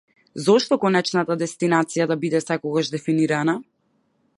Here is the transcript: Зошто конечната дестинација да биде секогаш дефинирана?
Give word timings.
Зошто 0.45 0.77
конечната 0.85 1.37
дестинација 1.43 2.09
да 2.13 2.21
биде 2.25 2.45
секогаш 2.49 2.95
дефинирана? 2.97 3.61